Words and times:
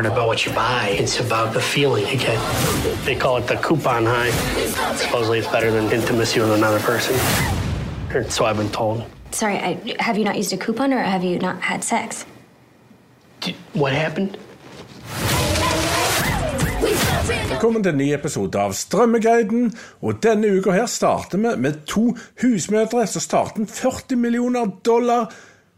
aren't 0.00 0.12
about 0.14 0.28
what 0.28 0.46
you 0.46 0.52
buy, 0.52 0.96
it's 0.98 1.20
about 1.20 1.52
the 1.52 1.60
feeling 1.60 2.06
you 2.06 2.16
get. 2.16 2.38
They 3.04 3.14
call 3.14 3.36
it 3.36 3.46
the 3.46 3.56
coupon 3.56 4.06
high. 4.06 4.30
Supposedly 4.96 5.38
it's 5.40 5.52
better 5.52 5.70
than 5.70 5.92
intimacy 5.92 6.40
with 6.40 6.52
another 6.52 6.80
person. 6.80 7.14
Or 8.14 8.24
So 8.30 8.46
I've 8.46 8.56
been 8.56 8.70
told. 8.70 9.04
Sorry, 9.30 9.56
I, 9.58 9.94
have 9.98 10.16
you 10.16 10.24
not 10.24 10.36
used 10.38 10.52
a 10.54 10.56
coupon 10.56 10.94
or 10.94 11.02
have 11.02 11.22
you 11.22 11.38
not 11.38 11.60
had 11.60 11.84
sex? 11.84 12.24
D- 13.40 13.54
What 13.74 13.92
happened? 13.92 14.38
Velkommen 17.48 17.82
til 17.82 17.92
en 17.92 17.98
ny 17.98 18.12
episode 18.14 18.58
av 18.58 18.72
Strømmeguiden. 18.72 19.72
Og 20.00 20.22
denne 20.22 20.48
uka 20.48 20.70
her 20.72 20.86
starter 20.86 21.38
vi 21.38 21.56
med 21.60 21.84
to 21.86 22.16
husmødre 22.40 23.06
som 23.06 23.20
starter 23.20 23.60
en 23.60 23.66
40 23.66 24.16
millioner 24.16 24.66
dollar 24.84 25.28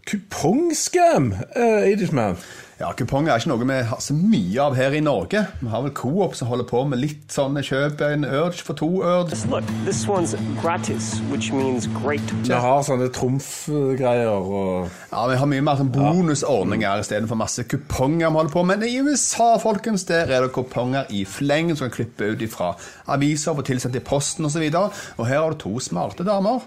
kupongskam. 0.07 1.33
Uh, 1.57 1.91
Edithman. 1.93 2.37
Ja, 2.83 2.89
Kuponger 2.99 3.31
er 3.31 3.39
ikke 3.39 3.51
noe 3.53 3.63
vi 3.63 3.75
har 3.87 4.01
så 4.03 4.15
mye 4.17 4.59
av 4.59 4.75
her 4.75 4.95
i 4.97 5.01
Norge. 5.05 5.45
Vi 5.61 5.69
har 5.71 5.85
vel 5.85 5.93
Coop 5.95 6.33
som 6.35 6.49
holder 6.51 6.67
på 6.67 6.81
med 6.91 6.99
litt 6.99 7.31
sånn 7.31 7.55
kjøp 7.63 8.01
en 8.03 8.27
urge 8.27 8.65
for 8.67 8.75
to 8.75 8.89
urge. 9.07 9.39
Look, 9.53 9.69
this 9.87 10.01
one's 10.11 10.35
gratis, 10.59 11.13
which 11.31 11.53
means 11.55 11.87
great. 12.01 12.35
Vi 12.43 12.59
har 12.65 12.83
sånne 12.83 13.07
trumfgreier 13.15 14.35
og 14.35 14.91
Ja, 15.13 15.23
Vi 15.31 15.39
har 15.39 15.51
mye 15.53 15.63
mer 15.63 15.79
sånn 15.79 15.95
bonusordninger 15.95 17.05
istedenfor 17.05 17.39
masse 17.39 17.69
kuponger 17.71 18.27
vi 18.33 18.41
holder 18.41 18.57
på 18.57 18.67
med. 18.67 18.83
Men 18.83 18.89
i 18.91 18.99
USA 18.99 19.53
folkens, 19.63 20.09
der 20.11 20.27
er 20.27 20.43
det 20.43 20.55
kuponger 20.57 21.07
i 21.15 21.23
fleng 21.23 21.71
som 21.77 21.87
kan 21.87 22.01
klippe 22.01 22.33
ut 22.35 22.43
ifra 22.43 22.75
aviser 23.15 23.53
og 23.53 23.61
få 23.61 23.71
tilsendt 23.71 24.01
i 24.01 24.03
posten 24.03 24.51
osv. 24.51 24.65
Og, 24.73 25.03
og 25.21 25.29
her 25.31 25.45
har 25.45 25.55
du 25.55 25.63
to 25.69 25.79
smarte 25.79 26.27
damer. 26.27 26.67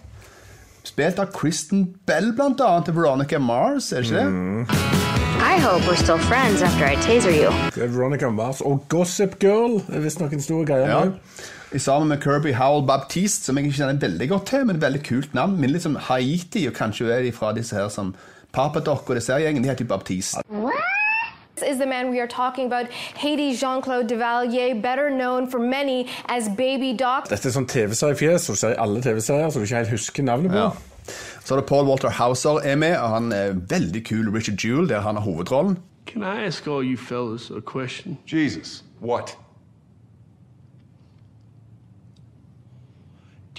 Spilt 0.85 1.17
av 1.19 1.31
Kristen 1.33 1.87
Bell, 2.05 2.27
blant 2.37 2.61
annet, 2.61 2.85
til 2.85 2.93
Veronica 2.93 3.39
Mars, 3.41 3.87
er 3.91 4.03
det 4.03 4.11
ikke 4.11 4.21
det? 4.21 4.85
I 5.41 5.57
hope 5.57 5.81
we're 5.87 5.97
still 5.97 6.19
friends 6.29 6.61
after 6.61 6.85
I 6.85 6.95
taser 7.01 7.33
you. 7.33 7.49
er 7.81 7.89
Veronica 7.89 8.29
Mars 8.29 8.61
og 8.61 8.85
Gossip 8.89 9.39
Girl 9.41 9.79
er 9.89 10.03
visstnok 10.03 10.33
en 10.37 10.41
stor 10.45 10.65
greie. 10.67 10.85
Ja. 10.85 11.01
I 11.73 11.81
sammen 11.81 12.07
med 12.13 12.21
Kirby 12.21 12.53
Howell 12.53 12.85
Baptiste, 12.87 13.45
som 13.49 13.57
jeg 13.57 13.65
ikke 13.65 13.77
kjenner 13.81 13.99
veldig 14.05 14.29
godt 14.29 14.45
til, 14.51 14.65
men 14.65 14.77
et 14.77 14.85
veldig 14.85 15.01
kult 15.07 15.33
navn. 15.33 15.57
Minner 15.57 15.79
litt 15.79 15.87
som 15.87 15.97
Haiti, 16.07 16.67
og 16.69 16.77
kanskje 16.77 17.09
er 17.11 17.25
de 17.25 17.33
fra 17.35 17.49
disse 17.57 17.75
her 17.75 17.89
som 17.89 18.13
Papadok 18.55 19.09
og 19.09 19.17
disse 19.17 19.35
gjengen. 19.41 19.65
De 19.65 19.69
heter 19.73 19.83
jo 19.87 19.89
Baptiste. 19.89 20.45
This 21.75 21.81
is 21.81 21.87
the 21.87 21.89
man 21.89 22.09
we 22.09 22.21
are 22.21 22.27
talking 22.27 22.67
about, 22.67 22.89
Haiti 23.17 23.53
Jean 23.53 23.81
Claude 23.81 24.07
Duvalier, 24.07 24.81
better 24.81 25.09
known 25.09 25.45
for 25.45 25.59
many 25.59 26.07
as 26.29 26.47
Baby 26.47 26.93
Doc. 26.93 27.27
Dette 27.27 27.49
er 27.49 27.51
sånn 27.51 27.65
TV-seriefjes, 27.67 28.45
som 28.45 28.55
du 28.55 28.59
ser 28.61 28.75
i 28.75 28.77
alle 28.79 29.01
TV-serier, 29.03 29.49
så 29.51 29.59
du 29.59 29.65
ikke 29.65 29.81
helt 29.81 29.91
husker 29.91 30.23
navnet 30.23 30.53
på. 30.53 30.61
Ja. 30.61 31.17
Så 31.43 31.51
er 31.51 31.59
det 31.59 31.65
Paul 31.67 31.83
Walter 31.89 32.13
Hauser 32.15 32.61
er 32.63 32.77
med, 32.79 32.95
og 32.95 33.09
han 33.11 33.27
er 33.35 33.57
veldig 33.59 34.03
kul 34.07 34.29
Richard 34.31 34.63
Jewell, 34.63 34.87
der 34.87 35.03
han 35.03 35.19
har 35.19 35.25
hovedrollen. 35.25 35.75
Can 36.07 36.23
I 36.23 36.45
ask 36.45 36.65
all 36.67 36.85
you 36.85 36.95
fellas 36.95 37.49
a 37.51 37.59
question? 37.59 38.15
Jesus, 38.25 38.85
what? 39.01 39.35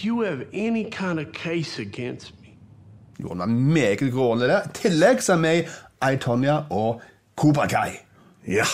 Do 0.00 0.06
you 0.08 0.22
have 0.24 0.46
any 0.54 0.88
kind 0.88 1.20
of 1.20 1.34
case 1.34 1.76
against 1.82 2.32
me? 2.40 2.56
Jo, 3.20 3.28
han 3.28 3.44
er 3.44 3.52
meget 3.52 4.08
grående 4.12 4.48
der. 4.48 4.64
I 4.64 4.72
tillegg 4.80 5.20
så 5.20 5.32
er 5.32 5.36
han 5.36 5.42
med 5.42 5.60
i 5.60 6.14
I, 6.14 6.16
Tonya 6.16 6.62
og 6.70 7.02
Cobra 7.36 7.66
Kai. 7.66 8.05
Ja. 8.46 8.64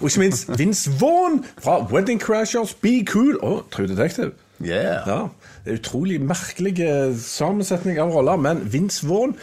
Og 0.00 0.08
ikke 0.10 0.20
minst 0.20 0.58
Vince 0.58 0.90
Vaughn 1.00 1.44
fra 1.58 1.86
Wedding 1.92 2.20
Crashers, 2.20 2.74
Be 2.74 3.04
Cool 3.06 3.38
og 3.42 3.64
True 3.72 3.88
Detective. 3.88 4.32
Yeah. 4.64 5.08
Ja, 5.08 5.26
Det 5.64 5.72
er 5.72 5.78
utrolig 5.78 6.20
merkelig 6.20 6.76
sammensetning 7.24 7.98
av 7.98 8.10
roller, 8.12 8.36
men 8.36 8.72
Vince 8.72 9.08
Vaughn 9.08 9.36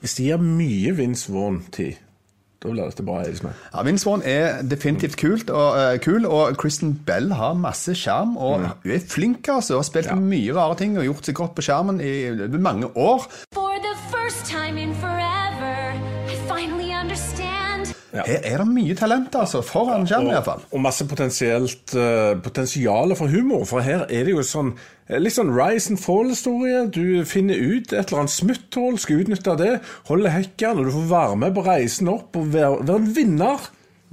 Hvis 0.00 0.14
de 0.14 0.24
gir 0.30 0.40
mye 0.40 0.96
Vince 0.96 1.32
Vaughn-tid, 1.32 1.98
da 2.62 2.70
blir 2.72 2.88
dette 2.88 3.04
bra. 3.04 3.20
Liksom. 3.22 3.50
Ja, 3.74 3.82
Vince 3.82 4.06
Vaughn 4.06 4.22
er 4.24 4.62
definitivt 4.62 5.16
kult 5.20 5.50
og, 5.50 5.76
uh, 5.76 5.98
kul, 6.02 6.26
og 6.26 6.56
Kristen 6.56 6.94
Bell 7.06 7.32
har 7.32 7.54
masse 7.54 7.94
skjerm. 7.94 8.36
Og 8.36 8.64
hun 8.82 8.90
er 8.90 9.04
flink, 9.08 9.48
altså. 9.48 9.74
Hun 9.74 9.84
har 9.84 9.88
spilt 9.90 10.16
mye 10.18 10.56
rare 10.56 10.76
ting 10.80 10.98
og 10.98 11.04
gjort 11.04 11.28
seg 11.28 11.34
godt 11.34 11.54
på 11.54 11.66
skjermen 11.68 12.00
i 12.00 12.32
mange 12.58 12.90
år. 12.96 13.28
For 13.54 13.76
the 13.84 13.94
first 14.10 14.46
time 14.48 14.80
in 14.82 14.94
forever, 14.94 15.15
Her 18.24 18.44
er 18.46 18.62
det 18.62 18.66
mye 18.70 18.96
talent, 18.96 19.34
altså. 19.36 19.60
Foran 19.66 20.06
skjermen, 20.08 20.32
iallfall. 20.32 20.64
Og 20.72 20.82
masse 20.84 21.04
potensielt 21.08 21.94
uh, 21.98 22.32
potensial 22.42 23.12
for 23.18 23.32
humor. 23.32 23.66
For 23.68 23.84
her 23.84 24.06
er 24.08 24.28
det 24.28 24.34
jo 24.34 24.44
sånn 24.46 24.72
eh, 25.08 25.18
litt 25.20 25.36
sånn 25.36 25.52
rise 25.54 25.92
and 25.92 26.00
fall-historie. 26.00 26.86
Du 26.94 27.24
finner 27.28 27.60
ut 27.60 27.92
et 27.92 28.06
eller 28.06 28.24
annet 28.24 28.36
smutthull, 28.36 29.00
skal 29.02 29.24
utnytte 29.24 29.56
det, 29.60 29.72
holde 30.10 30.32
hekken, 30.32 30.80
og 30.80 30.88
du 30.88 30.94
får 30.96 31.10
være 31.12 31.40
med 31.44 31.56
på 31.56 31.66
reisen 31.66 32.12
opp 32.12 32.38
og 32.38 32.52
være, 32.54 32.84
være 32.86 33.02
en 33.02 33.10
vinner. 33.18 33.68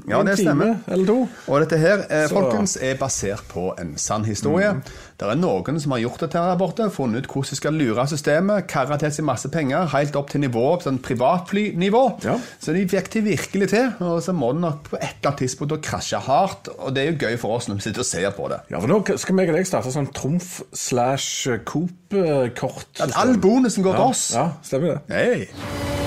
Ja, 0.10 0.24
det 0.26 0.38
stemmer. 0.40 0.76
Eller 0.92 1.06
to. 1.08 1.18
Og 1.48 1.62
dette 1.64 1.78
her, 1.78 2.04
eh, 2.10 2.28
folkens, 2.32 2.76
er 2.82 2.98
basert 3.00 3.46
på 3.48 3.74
en 3.80 3.94
sann 3.98 4.26
historie. 4.26 4.74
Det 5.20 5.30
er 5.30 5.38
noen 5.40 5.80
som 5.80 5.94
har 5.96 6.02
gjort 6.02 6.20
dette 6.26 6.42
her 6.42 6.58
borte, 6.60 6.90
funnet 6.92 7.24
ut 7.24 7.30
hvordan 7.30 7.50
de 7.50 7.56
skal 7.60 7.78
lure 7.78 8.08
systemet, 8.10 8.68
karre 8.68 8.98
til 9.00 9.14
seg 9.14 9.28
masse 9.28 9.50
penger, 9.54 9.86
helt 9.94 10.16
opp 10.20 10.34
til 10.34 10.44
nivå, 10.44 10.66
sånn 10.84 11.00
privatflynivå. 11.04 12.04
Ja. 12.26 12.38
Så 12.60 12.76
de 12.76 12.84
fikk 12.90 13.12
det 13.14 13.24
virkelig 13.30 13.70
til, 13.70 13.94
og 14.04 14.20
så 14.26 14.36
må 14.36 14.52
det 14.54 14.66
nok 14.66 14.84
på 14.90 15.00
et 15.00 15.08
eller 15.22 15.32
annet 15.32 15.44
tidspunkt 15.46 15.80
krasje 15.86 16.20
hardt, 16.20 16.70
og 16.78 16.94
det 16.96 17.04
er 17.04 17.12
jo 17.12 17.18
gøy 17.28 17.38
for 17.40 17.58
oss 17.58 17.70
når 17.70 17.80
vi 17.80 17.88
sitter 17.88 18.04
og 18.04 18.10
ser 18.10 18.30
på 18.36 18.50
det. 18.52 18.62
Ja, 18.74 18.80
for 18.80 18.92
Nå 18.92 19.02
skal 19.18 19.38
meg 19.38 19.54
og 19.54 19.60
deg 19.60 19.70
starte 19.70 19.94
sånn 19.94 20.12
trumf 20.14 20.62
slash 20.74 21.48
Coop-kort. 21.70 23.04
All 23.14 23.38
bonusen 23.40 23.86
går 23.86 24.00
til 24.00 24.10
oss. 24.10 24.32
Ja, 24.36 24.50
stemmer 24.66 24.98
det. 24.98 25.04
Hei. 25.14 26.03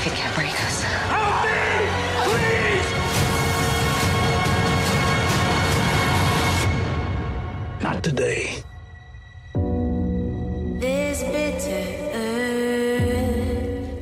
if 0.00 0.06
it 0.06 0.16
can't 0.16 0.34
breathe. 0.34 0.69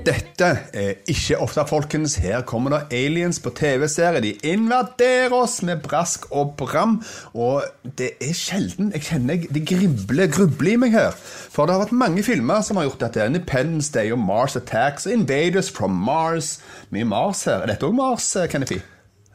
Dette 0.08 0.46
er 0.72 0.94
ikke 1.10 1.36
ofte, 1.44 1.60
folkens. 1.68 2.14
Her 2.22 2.40
kommer 2.48 2.72
det 2.72 2.96
aliens 2.96 3.36
på 3.44 3.50
TV-serie. 3.52 4.22
De 4.24 4.30
invaderer 4.46 5.34
oss 5.36 5.58
med 5.66 5.82
brask 5.84 6.24
og 6.32 6.54
bram. 6.56 6.94
Og 7.36 7.66
det 7.98 8.14
er 8.24 8.32
sjelden 8.36 8.88
jeg 8.94 9.04
kjenner 9.10 9.42
det 9.52 9.64
gribler, 9.68 10.30
grubler 10.32 10.72
i 10.72 10.78
meg 10.80 10.94
her. 10.96 11.12
For 11.18 11.68
det 11.68 11.76
har 11.76 11.82
vært 11.84 11.92
mange 12.00 12.24
filmer 12.24 12.64
som 12.64 12.80
har 12.80 12.88
gjort 12.88 13.04
dette. 13.04 13.26
Independence 13.28 13.92
Day 13.92 14.14
og 14.14 14.22
Mars 14.22 14.56
Attacks 14.56 15.04
og 15.10 15.12
Invaders 15.18 15.68
from 15.76 15.98
Mars. 16.08 16.54
Mye 16.94 17.04
Mars 17.04 17.44
her. 17.50 17.66
Er 17.66 17.74
dette 17.74 17.90
òg 17.90 17.98
Mars, 17.98 18.30
eh, 18.36 18.48
Kennedy? 18.48 18.80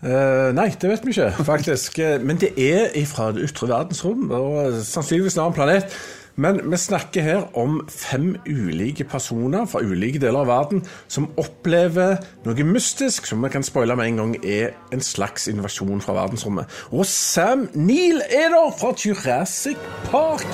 Eh, 0.03 0.50
nei, 0.57 0.72
det 0.81 0.89
vet 0.89 1.06
vi 1.06 1.13
ikke, 1.13 1.29
faktisk. 1.45 2.00
Eh, 2.01 2.17
Men 2.19 2.41
det 2.41 2.56
er 2.57 2.89
fra 3.07 3.29
det 3.31 3.45
ytre 3.51 3.69
verdensrom, 3.69 4.25
og 4.31 4.81
sannsynligvis 4.83 5.38
en 5.38 5.45
annen 5.45 5.59
planet. 5.62 5.95
Men 6.35 6.71
vi 6.71 6.77
snakker 6.77 7.21
her 7.21 7.57
om 7.57 7.81
fem 7.89 8.35
ulike 8.47 9.03
personer 9.03 9.67
fra 9.69 9.83
ulike 9.85 10.17
deler 10.21 10.41
av 10.41 10.49
verden 10.49 10.81
som 11.07 11.27
opplever 11.38 12.17
noe 12.47 12.66
mystisk, 12.66 13.27
som 13.29 13.44
vi 13.45 13.51
kan 13.53 13.66
spoile 13.66 13.95
med 13.99 14.09
en 14.09 14.21
gang 14.21 14.33
er 14.41 14.73
en 14.94 15.03
slags 15.03 15.45
invasjon 15.51 16.01
fra 16.01 16.16
verdensrommet. 16.17 16.66
Og 16.89 17.05
Sam 17.05 17.68
Neill 17.74 18.24
er 18.30 18.50
der 18.50 18.74
fra 18.80 18.95
Jurassic 18.97 19.77
Park! 20.09 20.47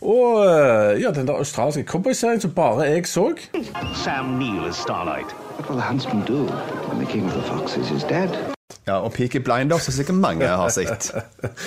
Og 0.00 0.46
eh, 0.46 1.02
ja, 1.02 1.10
den 1.10 1.28
der 1.28 1.34
australske 1.34 1.84
cowboyserien 1.84 2.40
som 2.40 2.54
bare 2.56 2.88
jeg 2.88 3.06
så. 3.06 3.34
Sam 4.04 4.24
Neill 4.40 4.64
er 4.64 4.72
Starlight. 4.72 5.36
What 5.58 5.68
will 5.68 5.76
the 5.76 5.86
huntsman 5.86 6.24
do 6.24 6.48
when 6.88 7.04
the 7.04 7.12
king 7.12 7.26
of 7.26 7.32
the 7.32 7.42
foxes 7.42 7.90
is 7.90 8.02
dead? 8.04 8.59
Ja, 8.88 8.96
og 9.04 9.12
Peaky 9.12 9.36
Blinders 9.44 9.88
er 9.88 9.92
sikkert 9.92 10.16
mange 10.16 10.46
har 10.48 10.68
sett. 10.72 11.10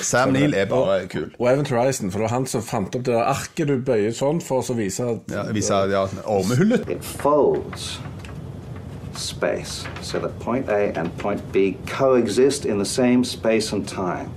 Sam 0.01 0.33
Neill 0.33 0.55
er 0.57 0.65
bare 0.65 1.03
kul. 1.07 1.29
Og 1.39 1.51
Event 1.51 1.69
Horizon, 1.69 2.11
for 2.11 2.19
det 2.19 2.29
var 2.29 2.33
han 2.35 2.47
som 2.49 2.63
fant 2.65 2.95
opp 2.95 3.05
det 3.05 3.13
der 3.13 3.29
arket 3.31 3.69
du 3.69 3.77
bøyer 3.85 4.15
sånn 4.17 4.41
for 4.43 4.65
å 4.65 4.77
vise 4.77 5.05
at 5.13 5.31
Ja, 5.31 5.45
viser 5.53 5.93
ja, 5.93 6.07
ormehullet. 6.25 6.89
It 6.89 7.05
folds 7.05 7.99
space 9.15 9.85
so 10.01 10.19
that 10.19 10.39
point 10.39 10.69
A 10.69 10.91
and 10.97 11.15
point 11.17 11.51
B 11.51 11.77
coexist 11.85 12.65
in 12.65 12.79
the 12.79 12.85
same 12.85 13.23
space 13.23 13.71
and 13.71 13.87
time. 13.87 14.31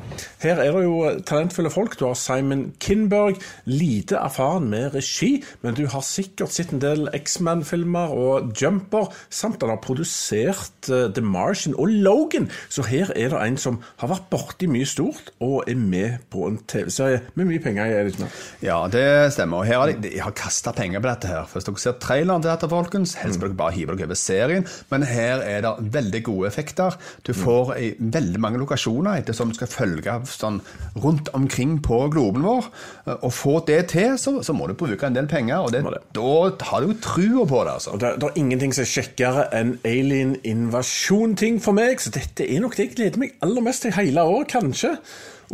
Her 0.47 0.61
er 0.63 0.77
det 0.77 0.83
jo 0.85 0.99
talentfulle 1.27 1.71
folk. 1.75 1.97
Du 1.99 2.05
har 2.07 2.15
Simon 2.19 2.69
Kinberg, 2.83 3.41
lite 3.67 4.19
erfaren 4.21 4.69
med 4.71 4.95
regi, 4.95 5.41
men 5.65 5.75
du 5.75 5.87
har 5.91 6.05
sikkert 6.07 6.55
sett 6.55 6.71
en 6.75 6.83
del 6.83 7.09
X-Man-filmer 7.17 8.13
og 8.15 8.53
Jumper, 8.61 9.11
samt 9.27 9.65
han 9.65 9.73
har 9.73 9.81
produsert 9.83 10.91
eh, 10.93 11.09
The 11.11 11.25
Martian 11.25 11.75
og 11.75 11.91
Logan. 11.91 12.47
Så 12.71 12.85
her 12.87 13.11
er 13.17 13.33
det 13.33 13.41
en 13.43 13.59
som 13.59 13.81
har 13.99 14.13
vært 14.13 14.29
borti 14.31 14.69
mye 14.71 14.87
stort, 14.87 15.33
og 15.43 15.67
er 15.67 15.81
med 15.81 16.23
på 16.31 16.47
en 16.47 16.61
TV-serie 16.71 17.25
med 17.35 17.51
mye 17.51 17.65
penger 17.65 17.91
i. 17.91 17.99
Liksom. 18.07 18.31
Ja, 18.63 18.79
det 18.93 19.05
stemmer. 19.35 19.65
Og 19.65 19.71
her 19.71 19.83
har 19.83 19.91
de, 19.91 19.99
de 20.07 20.15
har 20.23 20.37
kasta 20.37 20.71
penger 20.77 21.03
på 21.03 21.11
dette. 21.11 21.33
her. 21.33 21.51
Hvis 21.51 21.67
dere 21.67 21.83
ser 21.83 21.99
traileren 22.03 22.45
til 22.45 22.53
dette, 22.53 22.71
folkens, 22.71 23.17
helst 23.19 23.43
bør 23.43 23.51
dere 23.51 23.61
bare 23.65 23.77
hive 23.81 23.99
dere 23.99 24.13
over 24.13 24.23
serien. 24.23 24.71
Men 24.95 25.09
her 25.11 25.43
er 25.43 25.67
det 25.67 25.75
veldig 25.99 26.23
gode 26.31 26.53
effekter. 26.53 26.95
Du 27.27 27.35
får 27.35 27.75
i 27.83 27.93
veldig 27.99 28.47
mange 28.47 28.63
lokasjoner 28.63 29.25
ettersom 29.25 29.51
du 29.51 29.59
skal 29.59 29.75
følge 29.75 30.21
sånn 30.43 30.61
rundt 31.03 31.31
omkring 31.37 31.77
på 31.85 32.01
globen 32.13 32.47
vår. 32.47 32.71
Og 33.19 33.33
få 33.35 33.59
det 33.69 33.81
til, 33.93 34.17
så, 34.21 34.39
så 34.47 34.55
må 34.57 34.69
du 34.71 34.77
bruke 34.79 35.09
en 35.09 35.17
del 35.17 35.29
penger. 35.31 35.67
Og 35.67 35.73
det, 35.75 35.85
da 36.17 36.67
har 36.71 36.83
du 36.83 36.91
jo 36.93 36.99
trua 37.05 37.47
på 37.49 37.63
det, 37.67 37.77
altså. 37.79 37.95
Og 37.97 38.03
det, 38.03 38.13
det 38.23 38.31
er 38.31 38.43
ingenting 38.43 38.75
som 38.77 38.87
er 38.87 38.93
kjekkere 38.95 39.47
enn 39.57 39.77
alien-invasjon-ting 39.87 41.63
for 41.65 41.77
meg, 41.77 42.03
så 42.03 42.13
dette 42.15 42.47
er 42.47 42.63
nok 42.65 42.77
det 42.77 42.89
jeg 42.89 42.95
gleder 42.97 43.23
meg 43.23 43.35
aller 43.45 43.65
mest 43.67 43.87
til 43.87 43.97
hele 43.97 44.27
år, 44.27 44.47
kanskje. 44.51 44.97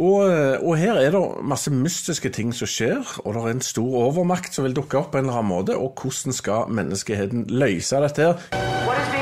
Og, 0.00 0.22
og 0.64 0.76
her 0.80 0.96
er 0.96 1.12
det 1.12 1.22
masse 1.44 1.72
mystiske 1.72 2.32
ting 2.32 2.54
som 2.56 2.70
skjer, 2.70 3.02
og 3.24 3.34
det 3.36 3.42
er 3.42 3.50
en 3.52 3.64
stor 3.64 3.98
overmakt 4.06 4.56
som 4.56 4.64
vil 4.64 4.76
dukke 4.76 5.02
opp 5.02 5.12
på 5.12 5.20
en 5.20 5.28
eller 5.28 5.42
annen 5.42 5.52
måte. 5.52 5.76
Og 5.76 5.92
hvordan 6.00 6.36
skal 6.36 6.72
menneskeheten 6.72 7.46
løse 7.52 8.00
dette 8.06 8.32
her? 8.32 9.21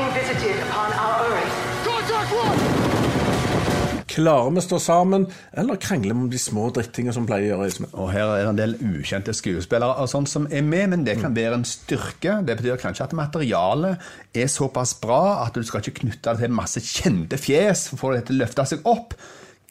Klarer 4.11 4.49
vi 4.51 4.59
å 4.59 4.63
stå 4.65 4.77
sammen, 4.81 5.25
eller 5.55 5.79
krangler 5.79 6.11
vi 6.11 6.23
om 6.25 6.29
de 6.31 6.39
små 6.41 6.65
drittingene 6.75 7.13
som 7.15 7.27
pleier 7.29 7.45
å 7.45 7.61
gjøre? 7.61 7.67
Ismail? 7.71 7.91
Og 7.95 8.09
her 8.11 8.25
er 8.27 8.41
det 8.41 8.49
en 8.49 8.59
del 8.59 8.73
ukjente 8.83 9.35
skuespillere 9.35 10.03
og 10.03 10.09
sånt 10.11 10.27
som 10.31 10.47
er 10.51 10.65
med, 10.67 10.89
men 10.91 11.05
det 11.07 11.15
kan 11.21 11.35
være 11.35 11.61
en 11.61 11.67
styrke. 11.67 12.41
Det 12.43 12.57
betyr 12.59 12.81
kanskje 12.81 13.07
at 13.07 13.15
materialet 13.15 14.03
er 14.35 14.51
såpass 14.51 14.97
bra 14.99 15.45
at 15.45 15.55
du 15.55 15.63
skal 15.67 15.83
ikke 15.83 16.01
knytte 16.01 16.33
det 16.33 16.43
til 16.43 16.57
masse 16.57 16.83
kjente 16.83 17.39
fjes 17.39 17.87
for 17.91 17.95
å 17.95 18.01
få 18.01 18.13
det 18.17 18.25
til 18.27 18.39
å 18.39 18.43
løfte 18.43 18.67
seg 18.73 18.91
opp. 18.91 19.15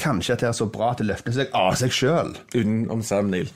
Kanskje 0.01 0.39
at 0.39 0.45
det 0.47 0.49
er 0.49 0.57
så 0.57 0.71
bra 0.73 0.95
at 0.95 1.03
det 1.03 1.11
løfter 1.11 1.37
seg 1.37 1.53
av 1.57 1.77
seg 1.77 1.93
sjøl. 1.93 2.33
Utenom 2.55 3.05
Sam 3.05 3.29
Neill. 3.35 3.53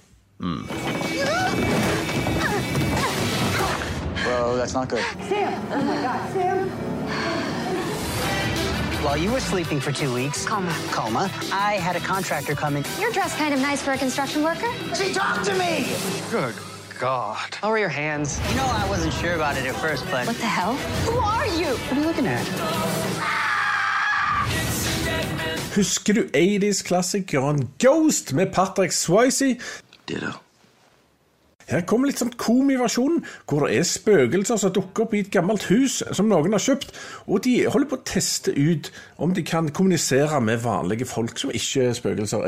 Well, 4.25 4.57
that's 4.57 4.75
not 4.75 4.89
good. 4.89 5.05
Sam! 5.29 5.55
Oh 5.73 5.83
my 5.83 5.97
god, 6.03 6.33
Sam! 6.35 7.04
While 9.05 9.19
you 9.19 9.31
were 9.33 9.41
sleeping 9.41 9.81
for 9.81 9.93
two 9.93 10.13
weeks, 10.15 10.47
coma, 10.47 10.75
coma, 10.91 11.31
I 11.53 11.75
had 11.75 11.95
a 11.95 12.01
contractor 12.01 12.55
come 12.55 12.77
in. 12.77 12.85
You're 12.99 13.13
dressed 13.13 13.37
kind 13.37 13.53
of 13.53 13.61
nice 13.61 13.83
for 13.83 13.93
a 13.93 13.99
construction 13.99 14.43
worker. 14.43 14.71
She 14.95 15.13
talked 15.13 15.45
to 15.45 15.55
me. 15.55 15.87
Good 16.31 16.55
God. 16.99 17.57
Lower 17.63 17.79
your 17.79 17.91
hands. 17.91 18.41
You 18.49 18.57
know, 18.57 18.65
I 18.67 18.89
wasn't 18.89 19.13
sure 19.15 19.35
about 19.35 19.59
it 19.59 19.67
at 19.67 19.75
first, 19.77 20.05
but 20.11 20.27
What 20.27 20.37
the 20.37 20.47
hell? 20.47 20.75
who 21.05 21.19
are 21.19 21.47
you? 21.47 21.77
What 21.77 21.93
are 21.93 22.01
you 22.01 22.07
looking 22.07 22.27
at? 22.27 22.47
Husker 25.75 26.13
du 26.15 26.23
80s-klassikeren 26.33 27.69
Ghost 27.79 28.33
med 28.33 28.53
Patrick 28.55 28.93
Swayze? 28.93 29.59
Ditto. 30.09 30.44
Her 31.71 31.85
kommer 31.89 32.11
litt 32.11 32.21
sånn 32.21 32.35
komiversjon, 32.41 33.23
hvor 33.49 33.65
det 33.67 33.79
er 33.79 33.89
spøkelser 33.89 34.61
som 34.61 34.73
dukker 34.75 35.07
opp 35.07 35.15
i 35.17 35.23
et 35.25 35.33
gammelt 35.33 35.67
hus 35.71 36.01
som 36.13 36.29
noen 36.29 36.53
har 36.57 36.63
kjøpt, 36.63 36.93
og 37.29 37.45
de 37.47 37.55
holder 37.71 37.91
på 37.91 37.99
å 37.99 38.05
teste 38.09 38.53
ut 38.53 38.91
om 39.23 39.33
de 39.35 39.45
kan 39.47 39.71
kommunisere 39.75 40.41
med 40.45 40.63
vanlige 40.65 41.09
folk 41.09 41.39
som 41.41 41.53
ikke 41.55 41.89
er 41.89 41.97
spøkelser. 41.97 42.45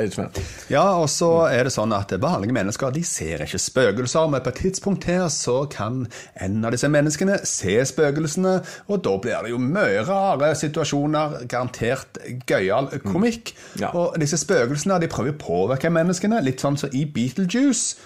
Ja, 0.73 0.85
og 1.01 1.09
så 1.13 1.31
er 1.49 1.67
det 1.67 1.75
sånn 1.75 1.95
at 1.97 2.13
vanlige 2.21 2.57
mennesker 2.57 2.93
de 2.95 3.05
ser 3.07 3.45
ikke 3.45 3.61
spøkelser, 3.63 4.29
men 4.33 4.45
på 4.45 4.53
et 4.53 4.61
tidspunkt 4.67 5.09
her 5.09 5.29
så 5.33 5.62
kan 5.73 6.05
en 6.43 6.59
av 6.67 6.75
disse 6.75 6.91
menneskene 6.93 7.39
se 7.49 7.79
spøkelsene, 7.89 8.59
og 8.91 9.03
da 9.07 9.17
blir 9.23 9.47
det 9.47 9.55
jo 9.55 9.62
mye 9.62 10.05
rare 10.07 10.53
situasjoner, 10.59 11.41
garantert 11.49 12.21
gøyal 12.49 12.91
komikk. 13.07 13.55
Ja. 13.81 13.93
Og 13.97 14.19
disse 14.21 14.39
spøkelsene 14.41 15.01
de 15.03 15.11
prøver 15.12 15.35
å 15.35 15.41
påvirke 15.41 15.93
menneskene, 15.93 16.43
litt 16.45 16.62
sånn 16.65 16.79
som 16.81 16.93
i 16.97 17.07
Beetlejuice. 17.09 17.97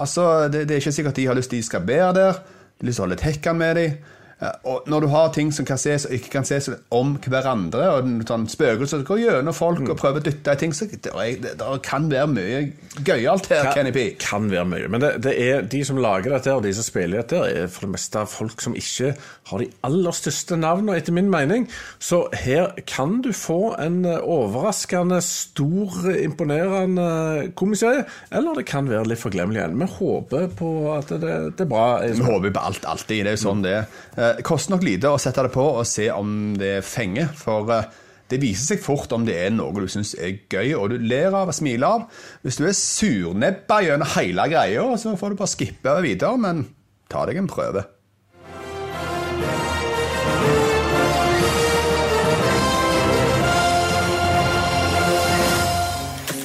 Altså, 0.00 0.48
det, 0.48 0.64
det 0.68 0.76
er 0.76 0.82
ikke 0.82 0.94
sikkert 0.96 1.18
de 1.18 1.26
har 1.28 1.36
lyst 1.36 1.52
til 1.52 1.60
de 1.60 1.66
skal 1.66 1.84
være 1.86 2.14
der. 2.16 2.40
De 2.40 2.84
har 2.84 2.88
lyst 2.88 2.96
til 2.96 3.04
å 3.04 3.08
holde 3.08 3.20
tekken 3.20 3.60
med 3.60 3.76
dem. 3.76 4.00
Og 4.40 4.86
når 4.88 5.04
du 5.04 5.08
har 5.12 5.32
ting 5.34 5.50
som 5.52 5.66
kan 5.68 5.78
ses 5.80 6.06
og 6.08 6.14
ikke 6.16 6.32
kan 6.38 6.46
ses 6.48 6.70
om 6.96 7.12
hverandre, 7.20 7.82
og 7.92 8.08
sånn 8.28 8.46
spøkelser 8.48 9.02
som 9.02 9.06
går 9.08 9.20
gjennom 9.20 9.56
folk 9.56 9.82
og 9.84 9.98
prøver 10.00 10.22
å 10.22 10.24
dytte 10.24 10.54
i 10.54 10.60
ting, 10.62 10.72
så 10.76 10.88
det, 10.88 11.02
det, 11.04 11.54
det 11.60 11.68
kan 11.84 12.08
være 12.10 12.30
mye 12.32 12.62
gøyalt 13.04 13.50
her, 13.52 13.68
Kenny 13.76 13.92
P. 13.92 14.06
Kan 14.22 14.48
være 14.52 14.64
mye. 14.70 14.88
Men 14.92 15.04
det, 15.04 15.12
det 15.26 15.34
er 15.44 15.68
de 15.68 15.82
som 15.84 16.00
lager 16.00 16.32
dette, 16.32 16.54
og 16.56 16.64
de 16.64 16.72
som 16.76 16.86
spiller 16.86 17.20
dette, 17.20 17.42
er 17.50 17.68
for 17.68 17.86
det 17.86 17.94
meste 17.98 18.24
folk 18.30 18.64
som 18.64 18.76
ikke 18.78 19.12
har 19.50 19.62
de 19.62 19.68
aller 19.86 20.16
største 20.16 20.56
navnene, 20.60 20.96
etter 20.96 21.16
min 21.16 21.28
mening. 21.32 21.68
Så 22.00 22.22
her 22.40 22.72
kan 22.88 23.18
du 23.24 23.32
få 23.36 23.74
en 23.80 24.02
eh, 24.08 24.24
overraskende 24.24 25.20
stor, 25.26 26.00
imponerende 26.16 27.50
komiserie, 27.60 28.06
eller 28.32 28.56
det 28.56 28.66
kan 28.70 28.88
være 28.88 29.12
litt 29.12 29.20
forglemmelig 29.20 29.60
igjen. 29.60 29.78
Vi 29.84 29.90
håper 29.98 30.48
på 30.56 30.72
at 30.96 31.12
det, 31.12 31.36
det 31.58 31.66
er 31.66 31.70
bra. 31.70 31.86
Vi 32.08 32.24
håper 32.24 32.56
på 32.56 32.66
alt, 32.70 32.88
alltid. 32.88 33.26
Det 33.26 33.34
er 33.34 33.36
jo 33.36 33.44
sånn 33.44 33.64
det 33.66 33.76
er. 33.82 34.29
Eh, 34.30 34.42
koster 34.46 34.74
nok 34.74 34.86
lite 34.86 35.10
å 35.10 35.18
sette 35.20 35.44
det 35.46 35.52
på 35.54 35.64
og 35.64 35.86
se 35.88 36.10
om 36.12 36.54
det 36.58 36.80
fenger, 36.86 37.30
for 37.36 37.70
eh, 37.74 37.86
det 38.30 38.40
viser 38.42 38.74
seg 38.74 38.82
fort 38.84 39.12
om 39.16 39.24
det 39.26 39.36
er 39.46 39.54
noe 39.54 39.74
du 39.74 39.90
syns 39.90 40.14
er 40.14 40.36
gøy, 40.50 40.74
og 40.78 40.92
du 40.92 40.98
ler 41.02 41.34
av 41.34 41.50
og 41.50 41.56
smiler 41.56 41.88
av. 41.88 42.26
Hvis 42.44 42.60
du 42.60 42.66
er 42.68 42.76
surnebba 42.78 43.80
gjennom 43.86 44.12
hele 44.14 44.50
greia, 44.52 44.84
så 45.00 45.16
får 45.18 45.32
du 45.32 45.40
bare 45.40 45.54
skippe 45.56 45.96
videre, 46.04 46.36
men 46.38 46.68
ta 47.10 47.26
deg 47.26 47.40
en 47.40 47.50
prøve. 47.50 47.88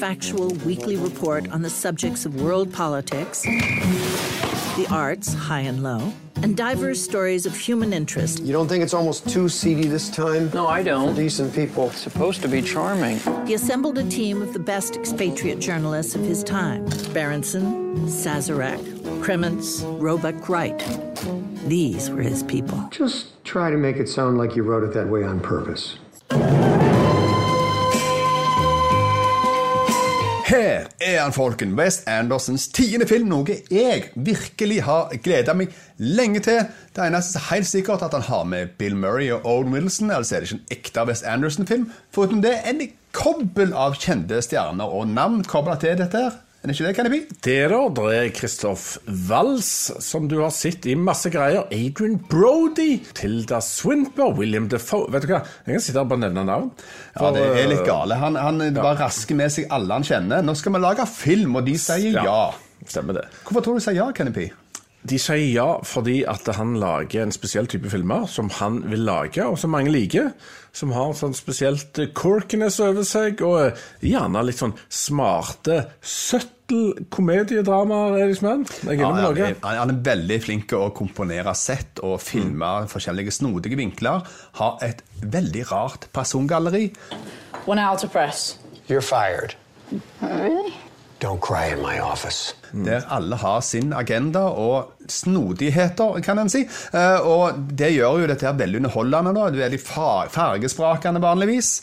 factual 0.05 0.53
weekly 0.65 0.97
report 0.97 1.47
on 1.49 1.63
the 1.63 1.69
subjects 1.69 2.25
of 2.27 2.41
world 2.41 2.71
politics, 2.71 3.43
the 4.75 4.87
arts, 4.91 5.33
high 5.33 5.61
and 5.61 5.81
low, 5.81 6.11
and 6.41 6.57
diverse 6.57 7.01
stories 7.01 7.45
of 7.45 7.55
human 7.55 7.93
interest. 7.93 8.41
You 8.43 8.51
don't 8.51 8.67
think 8.67 8.83
it's 8.83 8.93
almost 8.93 9.27
too 9.29 9.47
seedy 9.47 9.87
this 9.87 10.09
time? 10.09 10.51
No, 10.53 10.67
I 10.67 10.83
don't. 10.83 11.15
For 11.15 11.21
decent 11.21 11.55
people. 11.55 11.87
It's 11.87 11.99
supposed 11.99 12.41
to 12.41 12.49
be 12.49 12.61
charming. 12.61 13.19
He 13.47 13.53
assembled 13.53 13.97
a 13.97 14.03
team 14.09 14.41
of 14.41 14.51
the 14.51 14.59
best 14.59 14.97
expatriate 14.97 15.59
journalists 15.59 16.15
of 16.15 16.21
his 16.21 16.43
time 16.43 16.85
Berenson, 17.13 17.95
Sazerac, 18.07 18.79
Kremens, 19.23 19.81
Roebuck 20.01 20.49
Wright. 20.49 20.77
These 21.67 22.09
were 22.09 22.21
his 22.21 22.43
people. 22.43 22.87
Just 22.91 23.43
try 23.45 23.71
to 23.71 23.77
make 23.77 23.95
it 23.95 24.09
sound 24.09 24.37
like 24.37 24.55
you 24.55 24.63
wrote 24.63 24.83
it 24.83 24.93
that 24.93 25.07
way 25.07 25.23
on 25.23 25.39
purpose. 25.39 25.97
Her 30.55 30.85
er 31.01 31.17
han, 31.19 31.33
folken. 31.35 31.73
West 31.75 32.05
Andersons 32.07 32.69
tiende 32.71 33.07
film. 33.09 33.27
Noe 33.27 33.57
jeg 33.67 34.05
virkelig 34.15 34.77
har 34.85 35.11
gleda 35.23 35.51
meg 35.57 35.73
lenge 35.99 36.39
til. 36.45 36.61
Det 36.95 37.03
eneste 37.03 37.41
er 37.41 37.49
helt 37.49 37.67
sikkert 37.67 38.05
at 38.05 38.15
han 38.15 38.23
har 38.29 38.45
med 38.47 38.71
Bill 38.79 38.95
Murray 38.95 39.33
og 39.35 39.43
Owen 39.43 39.75
Wilson. 39.75 40.13
Altså 40.15 40.37
er 40.37 40.45
det 40.45 40.51
ikke 40.51 40.61
en 40.61 40.77
ekte 40.77 41.05
West 41.09 41.27
Anderson-film. 41.27 41.89
Foruten 42.15 42.43
det 42.45 42.55
en 42.71 42.85
kobbel 43.15 43.75
av 43.75 43.99
kjente 43.99 44.39
stjerner 44.47 44.95
og 44.95 45.11
navn 45.11 45.43
kobla 45.43 45.75
til 45.81 45.99
dette. 45.99 46.23
her. 46.23 46.44
Er 46.65 46.71
det 46.71 46.79
ikke 46.79 46.85
det, 46.87 46.93
Kenneby? 46.97 47.17
det 47.45 47.57
da, 47.69 47.79
det 47.93 48.13
er 48.17 48.29
Christoph 48.33 48.95
Waltz, 49.29 49.91
som 50.01 50.25
du 50.25 50.39
har 50.39 50.49
sett 50.49 50.87
i 50.89 50.95
masse 50.97 51.29
greier. 51.29 51.67
Adrian 51.69 52.15
Brody, 52.25 53.03
Tilda 53.13 53.59
Swinper, 53.61 54.33
William 54.33 54.65
Defoe 54.71 55.05
Vet 55.13 55.27
du 55.27 55.35
hva, 55.35 55.43
jeg 55.67 55.77
kan 55.77 55.85
sitte 55.85 55.99
her 55.99 56.07
og 56.07 56.15
bare 56.15 56.23
nevne 56.23 56.47
navn. 56.49 56.73
Ja, 57.13 57.29
det 57.37 57.45
er 57.61 57.69
litt 57.69 57.85
gale. 57.85 58.17
Han, 58.17 58.41
han 58.41 58.65
bare 58.79 58.97
rasker 59.03 59.37
med 59.37 59.53
seg 59.53 59.69
alle 59.77 59.99
han 59.99 60.09
kjenner. 60.09 60.41
Nå 60.41 60.57
skal 60.57 60.73
vi 60.73 60.81
lage 60.87 61.05
film, 61.13 61.53
og 61.61 61.69
de 61.69 61.77
sier 61.85 62.17
ja. 62.25 62.41
Stemmer 62.81 63.21
det. 63.21 63.27
Hvorfor 63.43 63.61
tror 63.61 63.77
du 63.77 63.83
de 63.83 63.85
sier 63.85 64.01
ja, 64.01 64.09
Kenny 64.17 64.33
P? 64.33 64.49
De 65.05 65.19
sier 65.21 65.51
ja 65.53 65.67
fordi 65.85 66.23
at 66.29 66.47
han 66.57 66.75
lager 66.81 67.25
en 67.25 67.33
spesiell 67.33 67.67
type 67.69 67.89
filmer 67.91 68.25
som 68.31 68.49
han 68.57 68.81
vil 68.89 69.05
lage, 69.05 69.43
og 69.45 69.59
som 69.61 69.73
mange 69.75 69.93
liker. 69.93 70.31
Som 70.75 70.91
har 70.95 71.13
sånn 71.15 71.35
spesielt 71.37 71.99
corkiness 72.17 72.81
over 72.83 73.05
seg, 73.07 73.39
og 73.45 73.77
gjerne 74.03 74.41
litt 74.43 74.59
sånn 74.59 74.73
smarte, 74.91 75.77
søttel 76.01 77.05
komediedramaer. 77.13 78.17
Er 78.19 78.33
det 78.33 78.39
som 78.41 78.49
han? 78.49 78.65
Jeg 78.83 78.97
er 78.97 79.03
Ja, 79.05 79.11
han, 79.13 79.39
er, 79.45 79.55
han 79.63 79.93
er 79.93 80.01
veldig 80.09 80.39
flink 80.43 80.67
til 80.71 80.83
å 80.83 80.89
komponere 80.95 81.53
sett 81.55 82.01
og 82.03 82.17
filme 82.23 82.73
forskjellige 82.91 83.37
snodige 83.37 83.79
vinkler. 83.79 84.25
Har 84.59 84.81
et 84.83 85.05
veldig 85.21 85.67
rart 85.71 86.09
persongalleri. 86.15 86.89
One 87.65 87.79
hour 87.79 87.97
to 88.01 88.09
press. 88.11 88.57
You're 88.89 89.01
fired. 89.01 89.55
Really? 90.21 90.73
Don't 91.25 91.39
cry 91.41 91.71
in 91.73 91.81
my 91.81 91.97
office. 91.99 92.53
Der 92.85 93.01
alle 93.09 93.35
har 93.41 93.59
sin 93.65 93.93
agenda 93.93 94.39
og 94.39 94.91
snodigheter, 95.09 96.19
kan 96.21 96.39
en 96.39 96.49
si. 96.49 96.65
Eh, 96.93 97.19
Og 97.25 97.53
det 97.79 97.93
gjør 97.95 98.19
jo 98.21 98.27
dette 98.27 98.45
her 98.45 98.53
veldig 98.53 98.77
underholdende. 98.83 99.33
da. 99.33 99.49
Det 99.49 99.59
er 99.59 99.69
veldig 99.69 99.79
fargesprakende 100.29 101.21
vanligvis. 101.23 101.81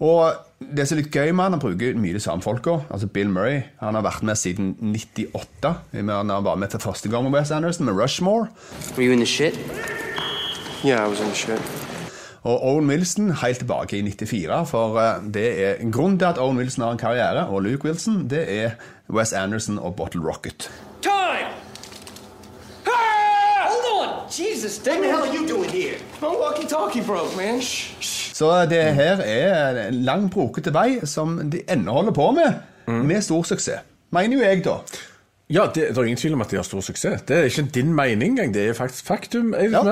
Og 0.00 0.32
det 0.60 0.86
som 0.88 0.98
er 0.98 1.02
litt 1.02 1.10
gøy 1.12 1.32
med 1.32 1.44
han, 1.44 1.52
han 1.56 1.60
bruker 1.60 1.96
mye 1.96 2.12
de 2.12 2.20
samme 2.20 2.42
folka. 2.44 2.78
Altså 2.90 3.06
Bill 3.08 3.28
Murray 3.32 3.62
han 3.80 3.94
har 3.94 4.02
vært 4.02 4.22
med 4.22 4.36
siden 4.36 4.76
98. 4.82 5.74
Han 5.92 6.28
var 6.44 6.54
med 6.56 6.70
for 6.70 6.78
første 6.78 7.08
gang 7.08 7.24
med 7.24 7.32
Wes 7.40 7.50
Anderson, 7.50 7.86
med 7.86 7.94
Rushmore. 7.96 8.48
Were 8.96 9.06
you 9.06 9.12
in 9.12 9.18
the 9.18 9.26
shit? 9.26 9.58
Yeah, 10.84 11.04
I 11.04 11.08
was 11.08 11.20
in 11.20 11.26
the 11.26 11.34
shit. 11.34 11.85
Og 12.46 12.62
Owen 12.62 12.86
Wilson 12.86 13.30
helt 13.42 13.58
tilbake 13.58 13.98
i 13.98 14.02
94, 14.02 14.68
for 14.70 14.98
eh, 15.02 15.22
det 15.34 15.46
er 15.64 15.90
grunnen 15.90 16.18
til 16.18 16.28
at 16.28 16.38
Owen 16.38 16.58
Wilson 16.60 16.84
har 16.84 16.92
en 16.94 16.98
karriere, 16.98 17.46
og 17.46 17.62
Luke 17.62 17.84
Wilson, 17.84 18.28
det 18.30 18.44
er 18.46 18.70
Wes 19.10 19.32
Anderson 19.32 19.78
og 19.78 19.96
Bottle 19.96 20.22
Rocket. 20.22 20.70
Time! 21.02 21.50
Ah! 22.86 23.66
Hold 23.66 23.88
on! 23.98 24.08
Jesus, 24.30 24.78
what 24.86 25.02
the 25.02 25.10
hell 25.10 25.22
are 25.26 25.34
you 25.34 25.48
doing 25.48 25.70
here? 25.70 25.98
My 26.22 26.28
walkie-talkie 26.28 27.02
broke, 27.06 27.36
man. 27.36 27.60
Shh, 27.60 28.00
shh. 28.00 28.34
Så 28.34 28.66
det 28.70 28.94
her 28.94 29.16
er 29.16 29.88
en 29.88 29.94
lang, 30.04 30.30
brokete 30.30 30.74
vei 30.74 31.00
som 31.04 31.50
de 31.50 31.64
ennå 31.72 31.92
holder 31.92 32.12
på 32.12 32.30
med, 32.30 32.52
med 32.86 33.22
stor 33.22 33.42
suksess. 33.42 33.82
Mener 34.10 34.36
jo 34.36 34.42
jeg, 34.44 34.64
da. 34.64 34.78
Ja, 35.46 35.68
det, 35.74 35.74
det 35.94 35.98
er 35.98 36.02
ingen 36.02 36.18
tvil 36.18 36.34
om 36.34 36.40
at 36.42 36.50
de 36.50 36.56
har 36.58 36.64
stor 36.66 36.80
suksess. 36.82 37.22
Det 37.22 37.36
er 37.36 37.44
ikke 37.46 37.62
din 37.74 37.92
mening 37.94 38.32
engang, 38.32 38.54
det 38.54 38.64
er 38.68 38.72
faktisk 38.74 39.06
faktum. 39.06 39.54
Ja. 39.54 39.82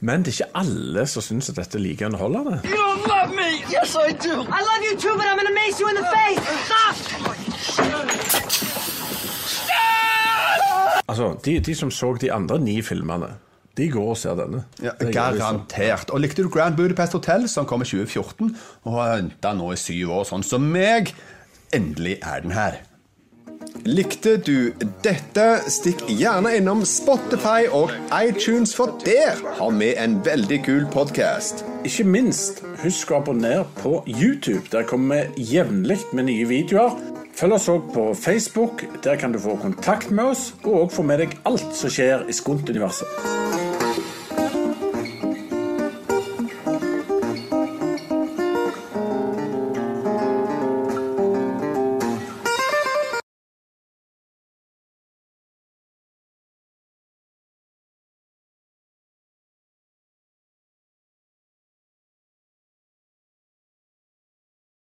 Men 0.00 0.22
det 0.22 0.30
er 0.30 0.44
ikke 0.44 0.52
alle 0.54 1.06
som 1.10 1.24
syns 1.26 1.50
at 1.50 1.56
dette 1.58 1.78
er 1.78 1.82
like 1.82 2.06
underholdende. 2.06 2.60
You 2.70 2.86
love 3.10 3.34
me! 3.34 3.48
Yes, 3.66 3.96
I 3.98 4.14
do! 4.14 4.44
I 4.46 4.62
love 4.68 4.82
you 4.86 4.94
too, 4.94 5.16
but 5.18 5.26
I'm 5.26 5.36
gonna 5.40 5.56
mace 5.58 5.80
you 5.82 5.90
in 5.90 5.96
the 5.98 6.06
face! 6.14 6.42
Stop! 6.70 6.96
Altså, 11.08 11.34
de, 11.44 11.60
de 11.60 11.74
som 11.74 11.90
så 11.90 12.14
de 12.20 12.32
andre 12.32 12.58
ni 12.58 12.82
filmene, 12.82 13.26
de 13.76 13.90
går 13.90 14.08
og 14.14 14.16
ser 14.16 14.38
denne. 14.38 14.64
Ja, 14.82 14.94
garantert. 15.12 16.10
Og 16.10 16.20
likte 16.20 16.42
du 16.42 16.48
Grand 16.48 16.76
Budapest 16.76 17.12
Hotel, 17.12 17.48
som 17.48 17.66
kom 17.66 17.82
i 17.82 17.84
2014, 17.84 18.56
og 18.84 18.92
har 19.00 19.16
venta 19.16 19.52
nå 19.54 19.72
i 19.74 19.80
syv 19.80 20.14
år, 20.20 20.28
sånn 20.30 20.46
som 20.46 20.62
meg? 20.72 21.10
Endelig 21.74 22.20
er 22.22 22.46
den 22.46 22.54
her. 22.54 22.84
Likte 23.86 24.32
du 24.42 24.72
dette? 25.04 25.44
Stikk 25.70 26.00
gjerne 26.10 26.56
innom 26.58 26.80
Spotify 26.88 27.68
og 27.70 27.92
iTunes, 28.18 28.72
for 28.74 28.96
der 29.04 29.38
har 29.60 29.76
vi 29.78 29.92
en 29.94 30.16
veldig 30.26 30.58
kul 30.66 30.88
podkast. 30.90 31.62
Ikke 31.86 32.02
minst, 32.08 32.64
husk 32.82 33.12
å 33.14 33.20
abonnere 33.20 33.62
på 33.78 34.00
YouTube. 34.10 34.64
Der 34.74 34.88
kommer 34.90 35.30
vi 35.36 35.46
jevnlig 35.52 36.00
med 36.10 36.26
nye 36.32 36.48
videoer. 36.50 36.98
Følg 37.38 37.60
oss 37.60 37.70
òg 37.70 37.86
på 37.94 38.08
Facebook. 38.18 38.82
Der 39.06 39.20
kan 39.22 39.36
du 39.36 39.38
få 39.38 39.54
kontakt 39.62 40.10
med 40.10 40.32
oss, 40.32 40.48
og 40.64 40.80
òg 40.80 40.94
få 40.96 41.06
med 41.06 41.22
deg 41.22 41.38
alt 41.46 41.70
som 41.78 41.92
skjer 41.92 42.26
i 42.26 42.34
Skunt-universet. 42.34 43.55